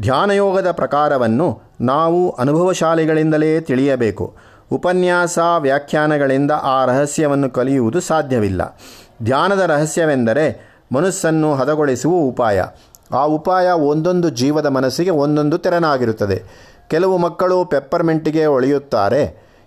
ಧ್ಯಾನಯೋಗದ 0.00 0.70
ಪ್ರಕಾರವನ್ನು 0.70 1.62
ನಾವು 1.80 2.30
ಅನುಭವಶಾಲಿಗಳಿಂದಲೇ 2.30 3.60
ತಿಳಿಯಬೇಕು. 3.60 4.34
ಉಪನ್ಯಾಸ 4.72 5.38
ವ್ಯಾಖ್ಯಾನಗಳಿಂದ 5.58 6.50
ಆ 6.62 6.84
ರಹಸ್ಯವನ್ನು 6.84 7.50
ಕಲಿಯುವುದು 7.50 8.00
ಸಾಧ್ಯವಿಲ್ಲ. 8.00 8.80
ಧ್ಯಾನದ 9.22 9.60
ರಹಸ್ಯವೆಂದರೆ 9.60 10.74
ಮನಸ್ಸನ್ನು 10.92 11.54
ಹದಗೊಳಿಸುವ 11.54 12.14
ಉಪಾಯ. 12.14 12.64
ಆ 13.12 13.24
ಉಪಾಯ 13.24 13.66
ಒಂದೊಂದು 13.66 14.30
ಜೀವದ 14.30 14.66
ಮನಸ್ಸಿಗೆ 14.66 15.10
ಒಂದೊಂದು 15.10 15.58
ತೆರನಾಗಿರುತ್ತದೆ. 15.58 16.42
ಕೆಲವು 16.94 17.18
ಮಕ್ಕಳು 17.18 17.64
ಪೆಪ್ಪರ್ಮೆಂಟಿಗೆ 17.64 18.46
ಒಳೆಯುತ್ತಾರೆ. 18.46 19.22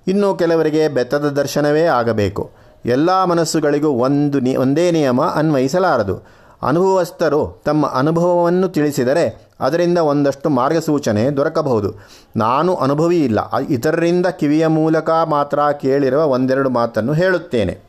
ಇನ್ನು 0.08 0.36
ಕೆಲವರಿಗೆ 0.36 0.88
ಬೆತ್ತದ 0.88 1.30
ದರ್ಶನವೇ 1.30 1.86
ಆಗಬೇಕು. 1.86 2.52
ಎಲ್ಲ 2.86 3.24
ಮನಸ್ಸುಗಳಿಗೂ 3.24 3.90
ಒಂದು 3.90 4.40
ನಿ, 4.40 4.56
ಒಂದೇ 4.56 4.92
ನಿಯಮ 4.92 5.22
ಅನ್ವಯಿಸಲಾರದು. 5.22 6.28
ಅನುಭವಸ್ಥರು 6.64 7.62
ತಮ್ಮ 7.66 7.86
ಅನುಭವವನ್ನು 7.86 8.68
ತಿಳಿಸಿದರೆ 8.68 9.48
ಅದರಿಂದ 9.60 9.98
ಒಂದಷ್ಟು 9.98 10.50
ಮಾರ್ಗಸೂಚನೆ 10.50 11.30
ದೊರಕಬಹುದು. 11.30 11.94
ನಾನು 12.36 12.76
ಅನುಭವಿ 12.76 13.24
ಇಲ್ಲ 13.24 13.56
ಇತರರಿಂದ 13.70 14.26
ಕಿವಿಯ 14.26 14.68
ಮೂಲಕ 14.68 15.10
ಮಾತ್ರ 15.10 15.60
ಕೇಳಿರುವ 15.82 16.24
ಒಂದೆರಡು 16.26 16.70
ಮಾತನ್ನು 16.70 17.14
ಹೇಳುತ್ತೇನೆ. 17.14 17.80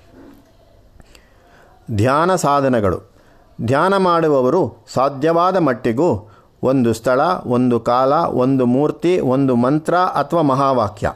ಧ್ಯಾನ 1.96 2.34
ಸಾಧನಗಳು. 2.34 3.00
ಧ್ಯಾನ 3.64 3.96
ಮಾಡುವವರು 3.96 4.86
ಸಾಧ್ಯವಾದ 4.94 5.56
ಮಟ್ಟಿಗೂ 5.56 6.34
ಒಂದು 6.62 6.94
ಸ್ಥಳ, 6.94 7.20
ಒಂದು 7.46 7.80
ಕಾಲ, 7.80 8.12
ಒಂದು 8.12 8.66
ಮೂರ್ತಿ, 8.66 9.20
ಒಂದು 9.20 9.56
ಮಂತ್ರ 9.56 9.94
ಅಥವಾ 9.94 10.42
ಮಹಾವಾಕ್ಯ. 10.42 11.12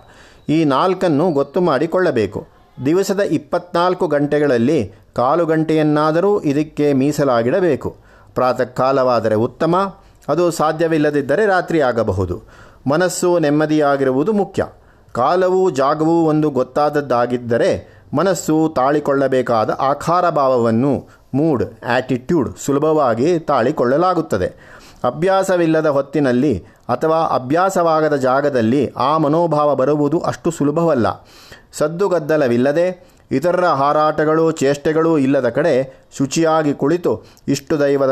ಈ 0.48 0.64
ನಾಲ್ಕನ್ನು 0.64 1.30
ಗೊತ್ತು 1.30 1.60
ಮಾಡಿಕೊಳ್ಳಬೇಕು. 1.60 2.46
ದಿವಸದ 2.86 3.20
ಇಪ್ಪತ್ನಾಲ್ಕು 3.20 4.06
ಗಂಟೆಗಳಲ್ಲಿ 4.06 4.92
ಕಾಲು 5.14 5.46
ಗಂಟೆಯನ್ನಾದರೂ 5.46 6.40
ಇದಕ್ಕೆ 6.40 6.92
ಮೀಸಲಾಗಿಡಬೇಕು. 6.92 7.96
ಪ್ರಾತಃ 8.34 8.64
ಕಾಲವಾದರೆ 8.64 9.34
ಉತ್ತಮ, 9.34 9.94
ಅದು 10.28 10.50
ಸಾಧ್ಯವಿಲ್ಲದಿದ್ದರೆ 10.50 11.46
ರಾತ್ರಿ 11.46 11.80
ಆಗಬಹುದು. 11.80 12.42
ಮನಸ್ಸು 12.90 13.38
ನೆಮ್ಮದಿಯಾಗಿರುವುದು 13.38 14.32
ಮುಖ್ಯ. 14.32 14.66
ಕಾಲವೂ 15.12 15.70
ಜಾಗವೂ 15.70 16.24
ಒಂದು 16.24 16.50
ಗೊತ್ತಾದದ್ದಾಗಿದ್ದರೆ 16.50 18.02
ಮನಸ್ಸು 18.14 18.72
ತಾಳಿಕೊಳ್ಳಬೇಕಾದ 18.76 19.70
ಆಕಾರ 19.70 20.30
ಭಾವವನ್ನು 20.30 21.08
ಮೂಡ್ 21.34 21.64
ಆಟಿಟ್ಯೂಡ್ 21.84 22.58
ಸುಲಭವಾಗಿ 22.58 23.38
ತಾಳಿಕೊಳ್ಳಲಾಗುತ್ತದೆ. 23.38 24.81
ಅಭ್ಯಾಸವಿಲ್ಲದ 25.04 25.86
ಹೊತ್ತಿನಲ್ಲಿ 25.86 26.58
ಅಥವಾ 26.88 27.16
ಅಭ್ಯಾಸವಾಗದ 27.16 28.16
ಜಾಗದಲ್ಲಿ 28.16 28.90
ಆ 28.96 29.18
ಮನೋಭಾವ 29.18 29.74
ಬರುವುದು 29.74 30.20
ಅಷ್ಟು 30.20 30.50
ಸುಲಭವಲ್ಲ. 30.50 31.26
ಸದ್ದುಗದ್ದಲವಿಲ್ಲದೆ 31.72 33.11
ಇತರರ 33.32 33.64
ಹಾರಾಟಗಳು 33.64 34.50
ಚೇಷ್ಟೆಗಳೂ 34.50 35.18
ಇಲ್ಲದ 35.18 35.48
ಕಡೆ 35.48 35.74
ಶುಚಿಯಾಗಿ 36.18 36.72
ಕುಳಿತು 36.74 37.24
ಇಷ್ಟು 37.48 37.80
ದೈವದ 37.80 38.10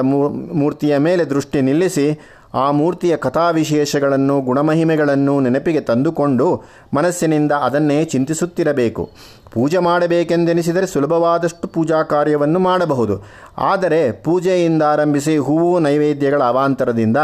ಮೂರ್ತಿಯ 0.52 0.96
ಮೇಲೆ 0.96 1.24
ದೃಷ್ಟಿ 1.24 1.60
ನಿಲ್ಲಿಸಿ 1.60 2.20
ಆ 2.54 2.70
ಮೂರ್ತಿಯ 2.70 3.16
ಕಥಾವಿಶೇಷಗಳನ್ನು, 3.16 4.40
ಗುಣಮಹಿಮೆಗಳನ್ನು 4.40 5.40
ನೆನಪಿಗೆ 5.40 5.80
ತಂದುಕೊಂಡು 5.80 6.62
ಮನಸ್ಸಿನಿಂದ 6.94 7.52
ಅದನ್ನೇ 7.52 8.04
ಚಿಂತಿಸುತ್ತಿರಬೇಕು. 8.04 9.10
ಪೂಜೆ 9.52 9.78
ಮಾಡಬೇಕೆಂದೆನಿಸಿದರೆ 9.78 10.86
ಸುಲಭವಾದಷ್ಟು 10.86 11.68
ಪೂಜಾ 11.68 12.02
ಕಾರ್ಯವನ್ನು 12.02 12.58
ಮಾಡಬಹುದು. 12.58 13.22
ಆದರೆ 13.58 14.12
ಪೂಜೆಯಿಂದ 14.12 14.82
ಆರಂಭಿಸಿ 14.82 15.36
ಹೂವು, 15.36 15.78
ನೈವೇದ್ಯಗಳ 15.78 16.42
ಅವಾಂತರದಿಂದ 16.42 17.16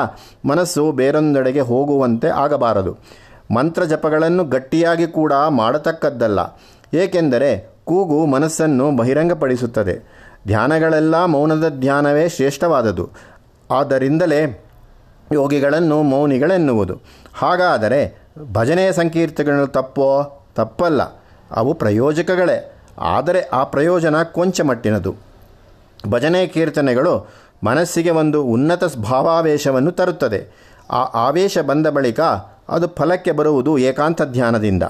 ಮನಸ್ಸು 0.44 0.92
ಬೇರೊಂದೆಡೆಗೆ 0.92 1.60
ಹೋಗುವಂತೆ 1.60 2.28
ಆಗಬಾರದು. 2.28 2.96
ಮಂತ್ರ 3.54 3.84
ಜಪಗಳನ್ನು 3.84 4.44
ಗಟ್ಟಿಯಾಗಿ 4.44 5.06
ಕೂಡ 5.06 5.32
ಮಾಡತಕ್ಕದ್ದಲ್ಲ. 5.32 6.38
ಏಕೆಂದರೆ 6.94 7.75
ಕೂಗು 7.86 8.26
ಮನಸ್ಸನ್ನು 8.26 8.96
ಬಹಿರಂಗಪಡಿಸುತ್ತದೆ. 8.96 10.26
ಧ್ಯಾನಗಳೆಲ್ಲ 10.46 11.24
ಮೌನದ 11.24 11.68
ಧ್ಯಾನವೇ 11.68 12.28
ಶ್ರೇಷ್ಠವಾದದು 12.28 13.10
ಆದ್ದರಿಂದಲೇ 13.70 14.64
ಯೋಗಿಗಳನ್ನು 15.32 16.02
ಮೌನಿಗಳೆನ್ನುವುದು. 16.02 17.00
ಹಾಗಾದರೆ 17.34 18.18
ಭಜನೆ 18.52 18.92
ಸಂಕೀರ್ತಗಳು 18.92 19.66
ತಪ್ಪೋ? 19.66 20.42
ತಪ್ಪಲ್ಲ. 20.54 21.02
ಅವು 21.50 21.74
ಪ್ರಯೋಜಕಗಳೇ. 21.74 22.72
ಆದರೆ 22.98 23.40
ಆ 23.40 23.64
ಪ್ರಯೋಜನ 23.64 24.22
ಕೊಂಚ 24.22 24.60
ಮಟ್ಟಿನದು. 24.60 25.14
ಭಜನೆ 26.08 26.46
ಕೀರ್ತನೆಗಳು 26.46 27.30
ಮನಸ್ಸಿಗೆ 27.64 28.10
ಒಂದು 28.10 28.44
ಉನ್ನತ 28.44 28.84
ಭಾವಾವೇಶವನ್ನು 28.84 29.92
ತರುತ್ತದೆ. 29.92 30.54
ಆ 30.90 31.02
ಆವೇಶ 31.02 31.58
ಬಂದ 31.58 31.86
ಬಳಿಕ 31.86 32.20
ಅದು 32.68 32.88
ಫಲಕ್ಕೆ 32.88 33.32
ಬರುವುದು 33.32 33.78
ಏಕಾಂತ 33.78 34.22
ಧ್ಯಾನದಿಂದ. 34.22 34.82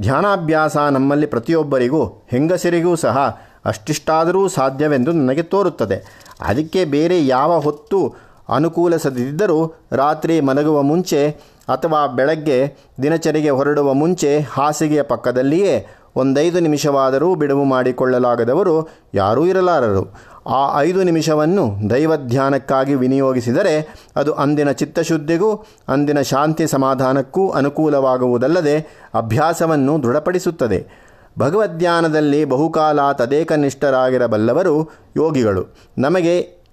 ಧ್ಯಾನಾಭ್ಯಾಸ 0.00 0.76
ನಮ್ಮಲ್ಲಿ 0.76 1.26
ಪ್ರತಿಯೊಬ್ಬರಿಗೂ, 1.26 2.04
ಹೆಂಗಸರಿಗೂ 2.06 2.94
ಸಹ 2.96 3.18
ಅಷ್ಟಿಷ್ಟಾದರೂ 3.64 4.48
ಸಾಧ್ಯವೆಂದು 4.48 5.12
ನನಗೆ 5.12 5.42
ತೋರುತ್ತದೆ. 5.42 6.28
ಅದಕ್ಕೆ 6.40 6.84
ಬೇರೆ 6.84 7.26
ಯಾವ 7.26 7.58
ಹೊತ್ತು 7.58 8.14
ಅನುಕೂಲಿಸದಿದ್ದರೂ 8.48 9.74
ರಾತ್ರಿ 9.92 10.40
ಮಲಗುವ 10.40 10.82
ಮುಂಚೆ 10.82 11.30
ಅಥವಾ 11.68 12.06
ಬೆಳಗ್ಗೆ 12.06 12.76
ದಿನಚರಿಗೆ 13.02 13.50
ಹೊರಡುವ 13.50 13.94
ಮುಂಚೆ 13.94 14.38
ಹಾಸಿಗೆಯ 14.38 15.02
ಪಕ್ಕದಲ್ಲಿಯೇ 15.02 15.86
ಒಂದೈದು 16.16 16.60
ನಿಮಿಷವಾದರೂ 16.60 17.34
ಬಿಡುವು 17.34 17.64
ಮಾಡಿಕೊಳ್ಳಲಾಗದವರು 17.64 18.88
ಯಾರೂ 19.14 19.46
ಇರಲಾರರು. 19.46 20.34
ಆ 20.46 20.80
ಐದು 20.80 21.02
ನಿಮಿಷವನ್ನು 21.02 21.90
ದೈವಧ್ಯಾನಕ್ಕಾಗಿ 21.90 22.94
ವಿನಿಯೋಗಿಸಿದರೆ 22.94 24.04
ಅದು 24.16 24.32
ಅಂದಿನ 24.32 24.70
ಚಿತ್ತಶುದ್ಧಿಗೂ, 24.70 25.66
ಅಂದಿನ 25.88 26.20
ಶಾಂತಿ 26.20 26.66
ಸಮಾಧಾನಕ್ಕೂ 26.66 27.50
ಅನುಕೂಲವಾಗುವುದಲ್ಲದೆ 27.50 29.08
ಅಭ್ಯಾಸವನ್ನು 29.14 30.02
ದೃಢಪಡಿಸುತ್ತದೆ. 30.02 31.04
ಭಗವದ್ಧ್ಯಾನದಲ್ಲಿ 31.38 32.44
ಬಹುಕಾಲ 32.44 33.12
ತದೇಕನಿಷ್ಠರಾಗಿರಬಲ್ಲವರು 33.12 34.90
ಯೋಗಿಗಳು. 35.16 35.74
ನಮಗೆ 35.98 36.64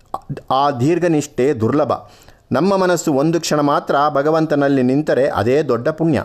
ಆ 0.51 0.71
ದೀರ್ಘನಿಷ್ಠೆ 0.71 1.53
ದುರ್ಲಭ. 1.53 1.91
ನಮ್ಮ 2.51 2.77
ಮನಸ್ಸು 2.77 3.13
ಒಂದು 3.13 3.39
ಕ್ಷಣ 3.39 3.59
ಮಾತ್ರ 3.59 3.95
ಭಗವಂತನಲ್ಲಿ 4.09 4.83
ನಿಂತರೆ 4.83 5.27
ಅದೇ 5.27 5.63
ದೊಡ್ಡ 5.63 5.89
ಪುಣ್ಯ. 5.89 6.23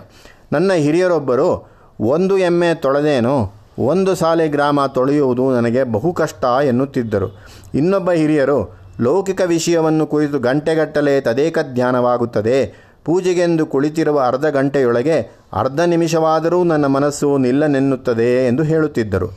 ನನ್ನ 0.53 0.73
ಹಿರಿಯರೊಬ್ಬರು 0.73 1.76
ಒಂದು 2.01 2.39
ಎಮ್ಮೆ 2.39 2.75
ತೊಳೆದೇನು? 2.75 3.53
ಒಂದು 3.79 4.15
ಸಾಲೆ 4.15 4.49
ಗ್ರಾಮ 4.49 4.87
ತೊಳೆಯುವುದು 4.87 5.55
ನನಗೆ 5.55 5.85
ಬಹು 5.85 6.13
ಕಷ್ಟ 6.13 6.45
ಎನ್ನುತ್ತಿದ್ದರು. 6.45 7.39
ಇನ್ನೊಬ್ಬ 7.75 8.11
ಹಿರಿಯರು, 8.11 8.79
ಲೌಕಿಕ 9.01 9.41
ವಿಷಯವನ್ನು 9.47 10.07
ಕುರಿತು 10.07 10.39
ಗಂಟೆಗಟ್ಟಲೆ 10.39 11.21
ತದೇಕ 11.21 11.59
ಧ್ಯಾನವಾಗುತ್ತದೆ. 11.75 12.87
ಪೂಜೆಗೆಂದು 13.05 13.67
ಕುಳಿತಿರುವ 13.67 14.21
ಅರ್ಧ 14.21 14.47
ಗಂಟೆಯೊಳಗೆ 14.47 15.37
ಅರ್ಧ 15.53 15.81
ನಿಮಿಷವಾದರೂ 15.81 16.65
ನನ್ನ 16.65 16.87
ಮನಸ್ಸು 16.87 17.39
ನಿಲ್ಲನೆನ್ನುತ್ತದೆ 17.39 18.47
ಎಂದು 18.47 18.63
ಹೇಳುತ್ತಿದ್ದರು. 18.63 19.29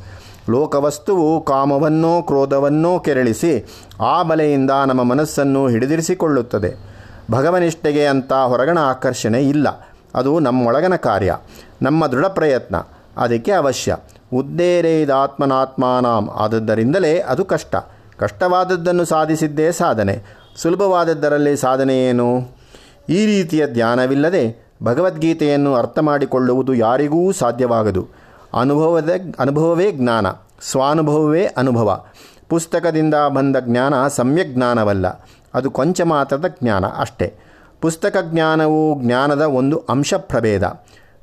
ಲೋಕವಸ್ತುವು 0.49 1.43
ಕಾಮವನ್ನೋ 1.43 2.21
ಕ್ರೋಧವನ್ನೋ 2.21 2.99
ಕೆರಳಿಸಿ 2.99 3.67
ಆ 4.01 4.23
ಬಲೆಯಿಂದ 4.23 4.71
ನಮ್ಮ 4.87 5.03
ಮನಸ್ಸನ್ನು 5.03 5.67
ಹಿಡಿದಿರಿಸಿಕೊಳ್ಳುತ್ತದೆ. 5.67 6.89
ಭಗವನಿಷ್ಠೆಗೆ 7.31 8.05
ಅಂತ 8.05 8.33
ಹೊರಗಣ 8.33 8.77
ಆಕರ್ಷಣೆ 8.77 9.41
ಇಲ್ಲ. 9.41 9.88
ಅದು 10.15 10.39
ನಮ್ಮೊಳಗನ 10.39 10.95
ಕಾರ್ಯ, 10.95 11.37
ನಮ್ಮ 11.81 12.07
ದೃಢ 12.07 12.25
ಪ್ರಯತ್ನ, 12.25 12.75
ಅದಕ್ಕೆ 13.17 13.51
ಅವಶ್ಯ. 13.51 13.97
ಉದ್ದೇರೇದಾತ್ಮನಾತ್ಮಾನಾಂ 14.33 16.29
ಆದದ್ದರಿಂದಲೇ 16.29 17.19
ಅದು 17.19 17.45
ಕಷ್ಟ. 17.45 17.75
ಕಷ್ಟವಾದದ್ದನ್ನು 18.17 19.05
ಸಾಧಿಸಿದ್ದೇ 19.05 19.71
ಸಾಧನೆ. 19.71 20.15
ಸುಲಭವಾದದ್ದರಲ್ಲಿ 20.57 21.57
ಸಾಧನೆ 21.57 21.95
ಏನು? 22.07 22.27
ಈ 23.09 23.25
ರೀತಿಯ 23.25 23.67
ಧ್ಯಾನವಿಲ್ಲದೆ 23.67 24.69
ಭಗವದ್ಗೀತೆಯನ್ನು 24.83 25.75
ಅರ್ಥ 25.75 25.99
ಮಾಡಿಕೊಳ್ಳುವುದು 25.99 26.73
ಯಾರಿಗೂ 26.73 27.31
ಸಾಧ್ಯವಾಗದು. 27.31 28.07
ಅನುಭವದ, 28.59 29.09
ಅನುಭವವೇ 29.39 29.91
ಜ್ಞಾನ, 29.91 30.27
ಸ್ವಾನುಭವವೇ 30.61 31.45
ಅನುಭವ. 31.45 32.03
ಪುಸ್ತಕದಿಂದ 32.49 33.15
ಬಂದ 33.35 33.55
ಜ್ಞಾನ 33.59 34.07
ಸಮ್ಯಕ್ 34.07 34.53
ಜ್ಞಾನವಲ್ಲ, 34.53 35.07
ಅದು 35.53 35.71
ಕೊಂಚ 35.71 36.01
ಮಾತ್ರದ 36.01 36.45
ಜ್ಞಾನ 36.61 36.85
ಅಷ್ಟೇ. 36.85 37.33
ಪುಸ್ತಕ 37.81 38.17
ಜ್ಞಾನವು 38.21 39.01
ಜ್ಞಾನದ 39.01 39.41
ಒಂದು 39.41 39.83
ಅಂಶ 39.89 40.13
ಪ್ರಭೇದ. 40.13 40.63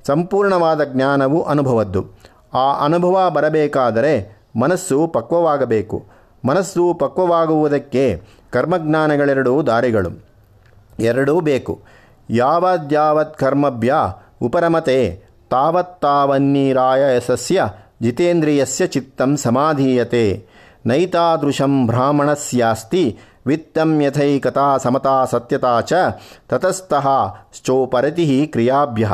ಸಂಪೂರ್ಣವಾದ 0.07 0.85
ಜ್ಞಾನವು 0.85 1.43
ಅನುಭವದ್ದು. 1.43 2.07
ಆ 2.55 2.85
ಅನುಭವ 2.85 3.31
ಬರಬೇಕಾದರೆ 3.31 4.37
ಮನಸ್ಸು 4.61 5.07
ಪಕ್ವವಾಗಬೇಕು. 5.07 6.07
ಮನಸ್ಸು 6.45 6.95
ಪಕ್ವವಾಗುವುದಕ್ಕೆ 6.95 8.23
ಕರ್ಮಜ್ಞಾನಗಳೆರಡೂ 8.51 9.63
ದಾರಿಗಳು. 9.63 10.27
ಎರಡೂ 11.01 11.41
ಬೇಕು. 11.41 11.83
ಯಾವದ್ಯಾವತ್ 12.31 13.39
ಕರ್ಮಭ್ಯ 13.39 13.95
ಉಪರಮತೆ 14.43 15.23
ತಾವತ್ತಾವನ್ನೀರಾಯ 15.51 17.17
ಯಶಸ್ಯ 17.17 17.69
ಜಿತೇಂದ್ರಿಯಸ್ಯ 18.03 18.87
ಚಿತ್ತಂ 18.87 19.37
ಸಮಾಧೀಯತೆ. 19.37 20.47
ನೈತಾದೃಶಂ 20.87 21.87
ಬ್ರಾಹ್ಮಣಸ್ಯಾಸ್ತಿ 21.87 23.19
ವಿತ್ತಂ 23.47 24.03
ಯಥೈಕತಾ 24.03 24.77
ಸಮತಾ 24.77 25.25
ಸತ್ಯತಾ 25.25 25.81
ಚ 25.81 25.93
ತತಸ್ಥಃ 26.49 27.09
ಚೋಪರತಿ 27.65 28.47
ಕ್ರಿಯಾಭ್ಯ. 28.47 29.11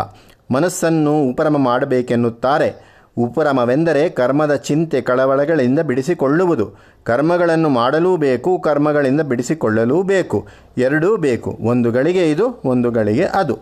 ಮನಸ್ಸನ್ನು 0.51 1.23
ಉಪರಮ 1.23 1.57
ಮಾಡಬೇಕೆನ್ನುತ್ತಾರೆ. 1.57 2.93
ಉಪರಮವೆಂದರೆ 3.19 4.09
ಕರ್ಮದ 4.09 4.55
ಚಿಂತೆ 4.55 5.01
ಕಳವಳಗಳಿಂದ 5.01 5.79
ಬಿಡಿಸಿಕೊಳ್ಳುವುದು. 5.79 6.73
ಕರ್ಮಗಳನ್ನು 7.05 7.69
ಮಾಡಲೂ 7.69 8.17
ಬೇಕು, 8.17 8.59
ಕರ್ಮಗಳಿಂದ 8.59 9.21
ಬಿಡಿಸಿಕೊಳ್ಳಲೂ 9.21 10.03
ಬೇಕು. 10.03 10.47
ಎರಡೂ 10.79 11.17
ಬೇಕು. 11.17 11.59
ಒಂದು 11.61 11.91
ಗಳಿಗೆ 11.91 12.31
ಇದು, 12.31 12.63
ಒಂದು 12.65 12.91
ಗಳಿಗೆ 12.91 13.25
ಅದು. 13.25 13.59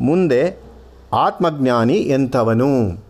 ಮುಂದೆ 0.00 0.56
ಆತ್ಮಜ್ಞಾನಿ 1.12 1.94
ಎಂಥವನು. 1.94 3.09